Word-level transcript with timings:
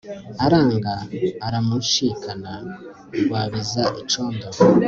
aranga 0.45 0.93
aramunshikana 1.47 2.51
Rwabiza 3.21 3.83
icondo 4.01 4.47